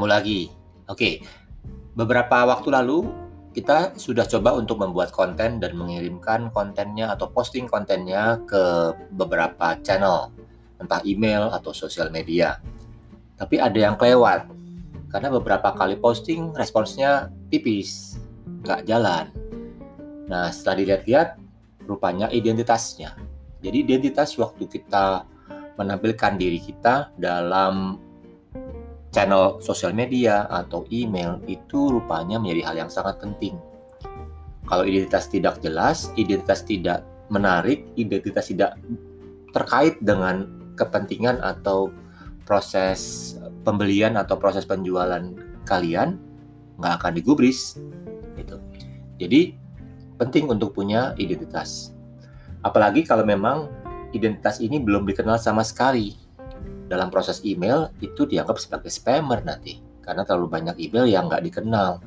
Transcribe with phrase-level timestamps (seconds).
[0.00, 0.40] ketemu lagi.
[0.88, 1.20] Oke,
[1.92, 3.04] beberapa waktu lalu
[3.52, 10.32] kita sudah coba untuk membuat konten dan mengirimkan kontennya atau posting kontennya ke beberapa channel,
[10.80, 12.64] entah email atau sosial media.
[13.36, 14.48] Tapi ada yang kelewat,
[15.12, 18.16] karena beberapa kali posting responsnya tipis,
[18.64, 19.28] nggak jalan.
[20.32, 21.36] Nah, setelah dilihat-lihat,
[21.84, 23.20] rupanya identitasnya.
[23.60, 25.28] Jadi identitas waktu kita
[25.76, 28.00] menampilkan diri kita dalam
[29.10, 33.58] channel sosial media atau email itu rupanya menjadi hal yang sangat penting.
[34.70, 38.78] Kalau identitas tidak jelas, identitas tidak menarik, identitas tidak
[39.50, 40.46] terkait dengan
[40.78, 41.90] kepentingan atau
[42.46, 43.34] proses
[43.66, 45.22] pembelian atau proses penjualan
[45.66, 46.18] kalian,
[46.78, 47.82] nggak akan digubris.
[48.38, 48.56] Gitu.
[49.18, 49.58] Jadi
[50.22, 51.90] penting untuk punya identitas.
[52.62, 53.66] Apalagi kalau memang
[54.14, 56.19] identitas ini belum dikenal sama sekali
[56.90, 62.02] dalam proses email itu dianggap sebagai spammer nanti karena terlalu banyak email yang nggak dikenal.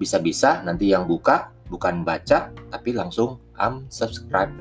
[0.00, 4.56] Bisa-bisa nanti yang buka bukan baca tapi langsung unsubscribe.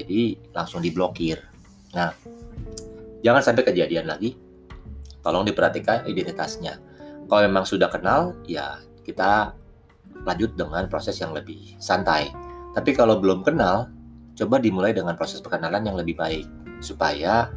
[0.00, 1.44] Jadi langsung diblokir.
[1.92, 2.16] Nah,
[3.20, 4.32] jangan sampai kejadian lagi.
[5.20, 6.80] Tolong diperhatikan identitasnya.
[7.28, 9.52] Kalau memang sudah kenal, ya kita
[10.24, 12.32] lanjut dengan proses yang lebih santai.
[12.72, 13.92] Tapi kalau belum kenal,
[14.32, 16.48] coba dimulai dengan proses perkenalan yang lebih baik
[16.80, 17.52] supaya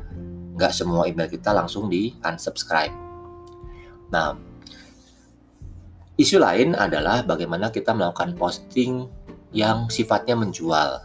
[0.55, 2.95] nggak semua email kita langsung di unsubscribe.
[4.09, 4.39] Nah,
[6.15, 9.11] isu lain adalah bagaimana kita melakukan posting
[9.51, 11.03] yang sifatnya menjual.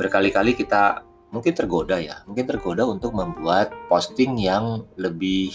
[0.00, 5.52] Berkali-kali kita mungkin tergoda ya, mungkin tergoda untuk membuat posting yang lebih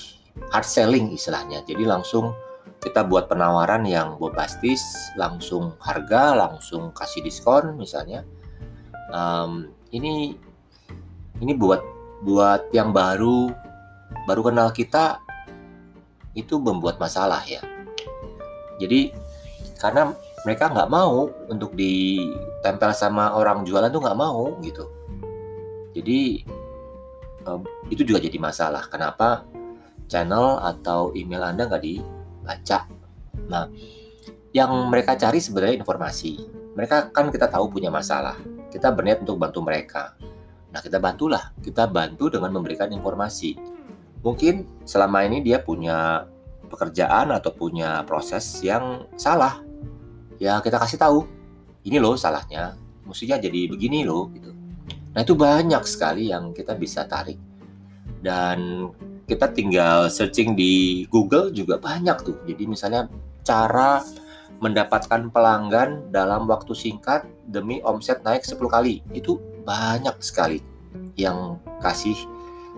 [0.53, 1.65] hard selling istilahnya.
[1.65, 2.33] Jadi langsung
[2.83, 4.83] kita buat penawaran yang bombastis,
[5.15, 8.27] langsung harga, langsung kasih diskon misalnya.
[9.13, 10.35] Um, ini
[11.39, 11.79] ini buat
[12.23, 13.51] buat yang baru
[14.23, 15.19] baru kenal kita
[16.33, 17.61] itu membuat masalah ya.
[18.79, 19.13] Jadi
[19.77, 24.87] karena mereka nggak mau untuk ditempel sama orang jualan tuh nggak mau gitu.
[25.93, 26.41] Jadi
[27.91, 28.87] itu juga jadi masalah.
[28.87, 29.43] Kenapa
[30.07, 32.79] channel atau email Anda nggak dibaca?
[33.51, 33.67] Nah,
[34.55, 36.39] yang mereka cari sebenarnya informasi.
[36.73, 38.39] Mereka kan kita tahu punya masalah.
[38.71, 40.17] Kita berniat untuk bantu mereka.
[40.73, 43.53] Nah, kita bantulah, kita bantu dengan memberikan informasi.
[44.25, 46.25] Mungkin selama ini dia punya
[46.65, 49.61] pekerjaan atau punya proses yang salah.
[50.41, 51.29] Ya, kita kasih tahu.
[51.85, 52.73] Ini loh salahnya.
[53.05, 54.49] Mestinya jadi begini loh gitu.
[55.13, 57.37] Nah, itu banyak sekali yang kita bisa tarik.
[58.23, 58.89] Dan
[59.29, 62.37] kita tinggal searching di Google juga banyak tuh.
[62.49, 63.05] Jadi misalnya
[63.45, 64.01] cara
[64.57, 69.03] mendapatkan pelanggan dalam waktu singkat demi omset naik 10 kali.
[69.13, 70.59] Itu banyak sekali
[71.17, 72.15] yang kasih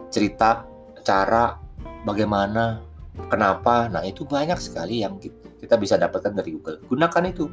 [0.09, 0.63] cerita
[1.03, 1.59] cara
[2.07, 2.81] bagaimana
[3.27, 3.91] kenapa.
[3.91, 6.81] Nah itu banyak sekali yang kita bisa dapatkan dari Google.
[6.85, 7.45] Gunakan itu.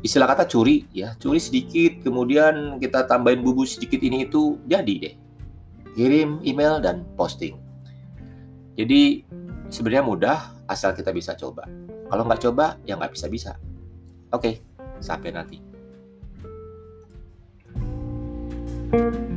[0.00, 1.16] Istilah kata curi ya.
[1.16, 5.14] Curi sedikit kemudian kita tambahin bumbu sedikit ini itu jadi deh.
[5.94, 7.58] Kirim email dan posting.
[8.78, 9.26] Jadi
[9.68, 10.38] sebenarnya mudah
[10.70, 11.68] asal kita bisa coba.
[12.08, 13.52] Kalau nggak coba ya nggak bisa bisa
[14.30, 14.50] oke
[15.02, 15.58] sampai nanti
[18.92, 19.29] thank you